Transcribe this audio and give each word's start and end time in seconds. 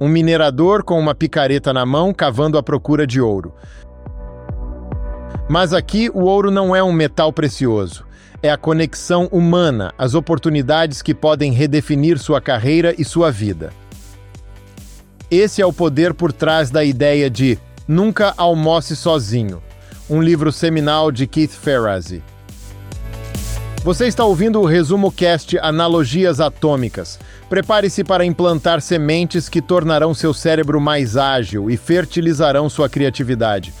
Um 0.00 0.08
minerador 0.08 0.82
com 0.82 0.98
uma 0.98 1.14
picareta 1.14 1.72
na 1.72 1.86
mão 1.86 2.12
cavando 2.12 2.58
à 2.58 2.62
procura 2.62 3.06
de 3.06 3.20
ouro. 3.20 3.54
Mas 5.48 5.72
aqui 5.72 6.10
o 6.12 6.24
ouro 6.24 6.50
não 6.50 6.74
é 6.74 6.82
um 6.82 6.92
metal 6.92 7.32
precioso. 7.32 8.04
É 8.42 8.50
a 8.50 8.56
conexão 8.56 9.26
humana, 9.32 9.92
as 9.96 10.14
oportunidades 10.14 11.00
que 11.00 11.14
podem 11.14 11.52
redefinir 11.52 12.18
sua 12.18 12.40
carreira 12.40 12.94
e 12.98 13.04
sua 13.04 13.30
vida. 13.30 13.72
Esse 15.30 15.62
é 15.62 15.66
o 15.66 15.72
poder 15.72 16.14
por 16.14 16.32
trás 16.32 16.70
da 16.70 16.84
ideia 16.84 17.30
de 17.30 17.58
Nunca 17.88 18.34
Almoce 18.36 18.94
Sozinho, 18.94 19.62
um 20.08 20.20
livro 20.20 20.52
seminal 20.52 21.10
de 21.10 21.26
Keith 21.26 21.52
Ferrazzi. 21.52 22.22
Você 23.86 24.08
está 24.08 24.24
ouvindo 24.24 24.60
o 24.60 24.64
resumo 24.64 25.12
cast 25.12 25.56
Analogias 25.60 26.40
Atômicas. 26.40 27.20
Prepare-se 27.48 28.02
para 28.02 28.24
implantar 28.24 28.80
sementes 28.80 29.48
que 29.48 29.62
tornarão 29.62 30.12
seu 30.12 30.34
cérebro 30.34 30.80
mais 30.80 31.16
ágil 31.16 31.70
e 31.70 31.76
fertilizarão 31.76 32.68
sua 32.68 32.88
criatividade. 32.88 33.72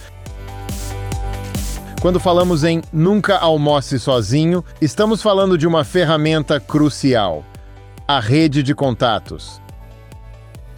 Quando 2.00 2.20
falamos 2.20 2.62
em 2.62 2.82
nunca 2.92 3.36
almoce 3.36 3.98
sozinho, 3.98 4.64
estamos 4.80 5.20
falando 5.20 5.58
de 5.58 5.66
uma 5.66 5.82
ferramenta 5.82 6.60
crucial: 6.60 7.44
a 8.06 8.20
rede 8.20 8.62
de 8.62 8.76
contatos. 8.76 9.60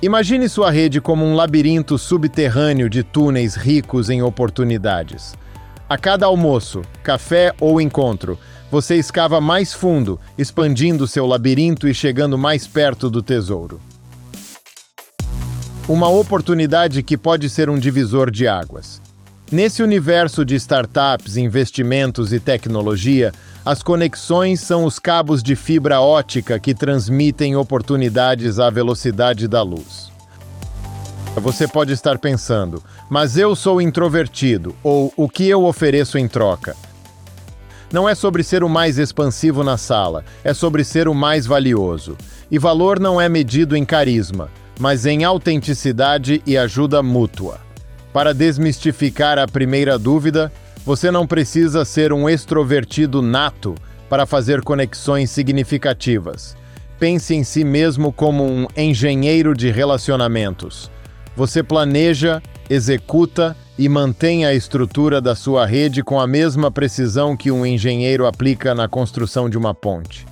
Imagine 0.01 0.49
sua 0.49 0.71
rede 0.71 1.03
como 1.03 1.27
um 1.27 1.35
labirinto 1.35 1.99
subterrâneo 1.99 2.89
de 2.89 3.03
túneis 3.03 3.57
ricos 3.57 4.09
em 4.09 4.23
oportunidades. 4.23 5.37
A 5.89 5.97
cada 5.97 6.27
almoço, 6.27 6.83
café 7.03 7.55
ou 7.59 7.81
encontro, 7.81 8.39
você 8.71 8.97
escava 8.97 9.41
mais 9.41 9.73
fundo, 9.73 10.21
expandindo 10.37 11.07
seu 11.07 11.25
labirinto 11.25 11.89
e 11.89 11.95
chegando 11.95 12.37
mais 12.37 12.67
perto 12.67 13.09
do 13.09 13.23
tesouro. 13.23 13.81
Uma 15.89 16.11
oportunidade 16.11 17.03
que 17.03 17.17
pode 17.17 17.49
ser 17.49 17.71
um 17.71 17.79
divisor 17.79 18.31
de 18.31 18.47
águas. 18.47 19.01
Nesse 19.51 19.83
universo 19.83 20.45
de 20.45 20.57
startups, 20.57 21.39
investimentos 21.39 22.35
e 22.35 22.39
tecnologia, 22.39 23.33
as 23.65 23.83
conexões 23.83 24.61
são 24.61 24.85
os 24.85 24.99
cabos 24.99 25.43
de 25.43 25.57
fibra 25.57 26.03
ótica 26.03 26.59
que 26.59 26.75
transmitem 26.75 27.57
oportunidades 27.57 28.59
à 28.59 28.69
velocidade 28.69 29.49
da 29.49 29.63
luz. 29.63 30.18
Você 31.39 31.69
pode 31.69 31.93
estar 31.93 32.19
pensando, 32.19 32.83
mas 33.09 33.37
eu 33.37 33.55
sou 33.55 33.81
introvertido, 33.81 34.75
ou 34.83 35.13
o 35.17 35.29
que 35.29 35.49
eu 35.49 35.65
ofereço 35.65 36.19
em 36.19 36.27
troca? 36.27 36.75
Não 37.93 38.09
é 38.09 38.15
sobre 38.15 38.43
ser 38.43 38.63
o 38.63 38.69
mais 38.69 38.99
expansivo 38.99 39.65
na 39.65 39.77
sala, 39.77 40.25
é 40.45 40.53
sobre 40.53 40.85
ser 40.85 41.09
o 41.09 41.15
mais 41.15 41.47
valioso. 41.47 42.17
E 42.51 42.59
valor 42.59 43.01
não 43.01 43.21
é 43.21 43.29
medido 43.29 43.77
em 43.77 43.85
carisma, 43.85 44.51
mas 44.79 45.07
em 45.07 45.25
autenticidade 45.25 46.43
e 46.47 46.57
ajuda 46.57 47.03
mútua. 47.03 47.61
Para 48.13 48.35
desmistificar 48.35 49.39
a 49.39 49.47
primeira 49.47 49.99
dúvida, 49.99 50.53
você 50.85 51.11
não 51.11 51.27
precisa 51.27 51.85
ser 51.85 52.13
um 52.13 52.29
extrovertido 52.29 53.23
nato 53.23 53.75
para 54.09 54.27
fazer 54.27 54.63
conexões 54.63 55.31
significativas. 55.31 56.57
Pense 56.99 57.35
em 57.35 57.45
si 57.45 57.65
mesmo 57.65 58.13
como 58.13 58.45
um 58.45 58.67
engenheiro 58.77 59.55
de 59.55 59.71
relacionamentos. 59.71 60.91
Você 61.39 61.63
planeja, 61.63 62.43
executa 62.69 63.57
e 63.79 63.89
mantém 63.89 64.45
a 64.45 64.53
estrutura 64.53 65.21
da 65.21 65.37
sua 65.37 65.65
rede 65.65 66.03
com 66.03 66.19
a 66.19 66.27
mesma 66.27 66.69
precisão 66.69 67.37
que 67.37 67.49
um 67.49 67.65
engenheiro 67.65 68.27
aplica 68.27 68.75
na 68.75 68.89
construção 68.89 69.49
de 69.49 69.57
uma 69.57 69.73
ponte. 69.73 70.27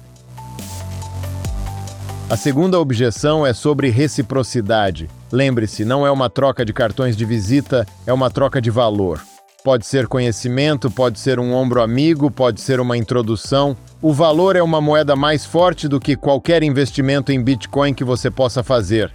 A 2.29 2.37
segunda 2.37 2.81
objeção 2.81 3.47
é 3.47 3.53
sobre 3.53 3.89
reciprocidade. 3.89 5.09
Lembre-se, 5.31 5.85
não 5.85 6.05
é 6.05 6.11
uma 6.11 6.29
troca 6.29 6.65
de 6.65 6.73
cartões 6.73 7.17
de 7.17 7.25
visita, 7.25 7.87
é 8.05 8.13
uma 8.13 8.29
troca 8.29 8.61
de 8.61 8.69
valor. 8.69 9.23
Pode 9.63 9.87
ser 9.87 10.09
conhecimento, 10.09 10.91
pode 10.91 11.21
ser 11.21 11.39
um 11.39 11.55
ombro 11.55 11.81
amigo, 11.81 12.33
pode 12.33 12.61
ser 12.61 12.81
uma 12.81 12.97
introdução. 12.97 13.77
O 14.03 14.13
valor 14.13 14.57
é 14.57 14.63
uma 14.63 14.81
moeda 14.81 15.15
mais 15.15 15.47
forte 15.47 15.87
do 15.87 16.01
que 16.01 16.17
qualquer 16.17 16.65
investimento 16.65 17.31
em 17.31 17.41
Bitcoin 17.41 17.95
que 17.95 18.03
você 18.03 18.29
possa 18.29 18.65
fazer. 18.65 19.13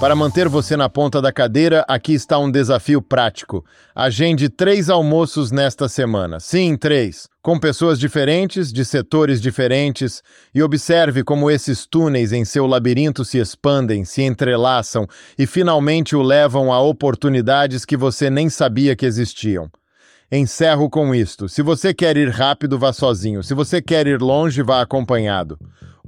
Para 0.00 0.14
manter 0.14 0.48
você 0.48 0.76
na 0.76 0.88
ponta 0.88 1.20
da 1.20 1.32
cadeira, 1.32 1.84
aqui 1.88 2.12
está 2.14 2.38
um 2.38 2.48
desafio 2.48 3.02
prático. 3.02 3.64
Agende 3.92 4.48
três 4.48 4.88
almoços 4.88 5.50
nesta 5.50 5.88
semana. 5.88 6.38
Sim, 6.38 6.76
três. 6.76 7.28
Com 7.42 7.58
pessoas 7.58 7.98
diferentes, 7.98 8.72
de 8.72 8.84
setores 8.84 9.40
diferentes, 9.40 10.22
e 10.54 10.62
observe 10.62 11.24
como 11.24 11.50
esses 11.50 11.84
túneis 11.84 12.32
em 12.32 12.44
seu 12.44 12.64
labirinto 12.64 13.24
se 13.24 13.38
expandem, 13.38 14.04
se 14.04 14.22
entrelaçam 14.22 15.04
e 15.36 15.48
finalmente 15.48 16.14
o 16.14 16.22
levam 16.22 16.72
a 16.72 16.80
oportunidades 16.80 17.84
que 17.84 17.96
você 17.96 18.30
nem 18.30 18.48
sabia 18.48 18.94
que 18.94 19.04
existiam. 19.04 19.68
Encerro 20.30 20.88
com 20.88 21.12
isto. 21.12 21.48
Se 21.48 21.60
você 21.60 21.92
quer 21.92 22.16
ir 22.16 22.28
rápido, 22.28 22.78
vá 22.78 22.92
sozinho. 22.92 23.42
Se 23.42 23.52
você 23.52 23.82
quer 23.82 24.06
ir 24.06 24.20
longe, 24.20 24.62
vá 24.62 24.80
acompanhado. 24.80 25.58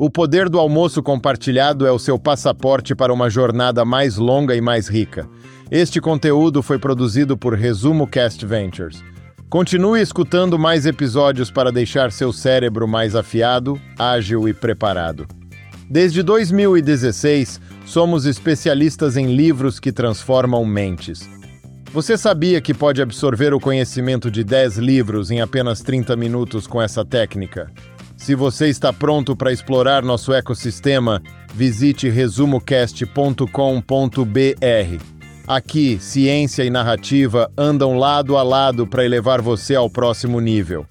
O 0.02 0.08
poder 0.08 0.48
do 0.48 0.58
almoço 0.58 1.02
compartilhado 1.02 1.86
é 1.86 1.92
o 1.92 1.98
seu 1.98 2.18
passaporte 2.18 2.94
para 2.94 3.12
uma 3.12 3.28
jornada 3.28 3.84
mais 3.84 4.16
longa 4.16 4.56
e 4.56 4.60
mais 4.62 4.88
rica. 4.88 5.28
Este 5.70 6.00
conteúdo 6.00 6.62
foi 6.62 6.78
produzido 6.78 7.36
por 7.36 7.52
Resumo 7.52 8.06
Cast 8.06 8.46
Ventures. 8.46 9.04
Continue 9.50 10.00
escutando 10.00 10.58
mais 10.58 10.86
episódios 10.86 11.50
para 11.50 11.70
deixar 11.70 12.10
seu 12.12 12.32
cérebro 12.32 12.88
mais 12.88 13.14
afiado, 13.14 13.78
ágil 13.98 14.48
e 14.48 14.54
preparado. 14.54 15.26
Desde 15.90 16.22
2016, 16.22 17.60
somos 17.84 18.24
especialistas 18.24 19.18
em 19.18 19.36
livros 19.36 19.78
que 19.78 19.92
transformam 19.92 20.64
mentes. 20.64 21.28
Você 21.92 22.16
sabia 22.16 22.58
que 22.62 22.72
pode 22.72 23.02
absorver 23.02 23.52
o 23.52 23.60
conhecimento 23.60 24.30
de 24.30 24.44
10 24.44 24.78
livros 24.78 25.30
em 25.30 25.42
apenas 25.42 25.82
30 25.82 26.16
minutos 26.16 26.66
com 26.66 26.80
essa 26.80 27.04
técnica? 27.04 27.70
Se 28.20 28.34
você 28.34 28.68
está 28.68 28.92
pronto 28.92 29.34
para 29.34 29.50
explorar 29.50 30.02
nosso 30.02 30.34
ecossistema, 30.34 31.22
visite 31.54 32.10
resumocast.com.br. 32.10 35.04
Aqui, 35.48 35.98
ciência 35.98 36.62
e 36.62 36.68
narrativa 36.68 37.50
andam 37.56 37.96
lado 37.96 38.36
a 38.36 38.42
lado 38.42 38.86
para 38.86 39.06
elevar 39.06 39.40
você 39.40 39.74
ao 39.74 39.88
próximo 39.88 40.38
nível. 40.38 40.86